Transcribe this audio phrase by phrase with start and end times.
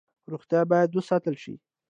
[0.31, 1.53] روغتیا باید وساتل شي